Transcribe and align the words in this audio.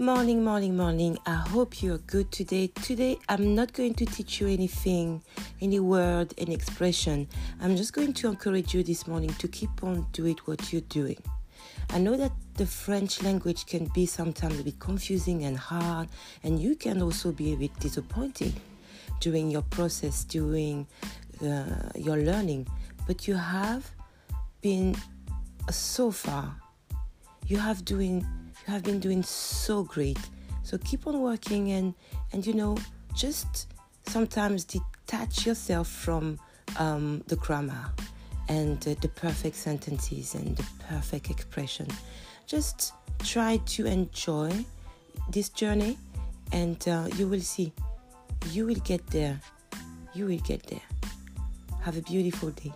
Morning, 0.00 0.44
morning, 0.44 0.76
morning. 0.76 1.18
I 1.26 1.34
hope 1.34 1.82
you're 1.82 1.98
good 1.98 2.30
today. 2.30 2.68
Today, 2.68 3.18
I'm 3.28 3.56
not 3.56 3.72
going 3.72 3.94
to 3.94 4.06
teach 4.06 4.40
you 4.40 4.46
anything, 4.46 5.24
any 5.60 5.80
word, 5.80 6.32
any 6.38 6.54
expression. 6.54 7.26
I'm 7.60 7.74
just 7.74 7.94
going 7.94 8.12
to 8.12 8.28
encourage 8.28 8.74
you 8.74 8.84
this 8.84 9.08
morning 9.08 9.30
to 9.40 9.48
keep 9.48 9.82
on 9.82 10.06
doing 10.12 10.36
what 10.44 10.72
you're 10.72 10.82
doing. 10.82 11.20
I 11.90 11.98
know 11.98 12.16
that 12.16 12.30
the 12.54 12.64
French 12.64 13.24
language 13.24 13.66
can 13.66 13.86
be 13.86 14.06
sometimes 14.06 14.60
a 14.60 14.62
bit 14.62 14.78
confusing 14.78 15.42
and 15.42 15.58
hard, 15.58 16.08
and 16.44 16.62
you 16.62 16.76
can 16.76 17.02
also 17.02 17.32
be 17.32 17.54
a 17.54 17.56
bit 17.56 17.76
disappointing 17.80 18.54
during 19.18 19.50
your 19.50 19.62
process, 19.62 20.22
during 20.22 20.86
uh, 21.42 21.90
your 21.96 22.18
learning. 22.18 22.68
But 23.08 23.26
you 23.26 23.34
have 23.34 23.90
been 24.60 24.94
so 25.72 26.12
far. 26.12 26.54
You 27.48 27.56
have 27.56 27.84
doing 27.84 28.24
you 28.66 28.72
have 28.72 28.82
been 28.82 29.00
doing 29.00 29.22
so 29.22 29.82
great. 29.84 30.18
So 30.62 30.78
keep 30.78 31.06
on 31.06 31.20
working 31.20 31.72
and 31.72 31.94
and 32.32 32.46
you 32.46 32.52
know 32.54 32.76
just 33.14 33.68
sometimes 34.06 34.64
detach 34.64 35.46
yourself 35.46 35.88
from 35.88 36.38
um, 36.78 37.22
the 37.26 37.36
grammar 37.36 37.92
and 38.48 38.86
uh, 38.86 38.94
the 39.00 39.08
perfect 39.08 39.56
sentences 39.56 40.34
and 40.34 40.56
the 40.56 40.64
perfect 40.88 41.30
expression. 41.30 41.86
Just 42.46 42.92
try 43.20 43.58
to 43.66 43.86
enjoy 43.86 44.52
this 45.30 45.48
journey, 45.50 45.98
and 46.52 46.86
uh, 46.88 47.08
you 47.16 47.26
will 47.28 47.40
see. 47.40 47.72
You 48.50 48.66
will 48.66 48.82
get 48.84 49.06
there. 49.08 49.40
You 50.14 50.26
will 50.26 50.38
get 50.38 50.62
there. 50.64 50.80
Have 51.82 51.96
a 51.96 52.02
beautiful 52.02 52.50
day. 52.50 52.72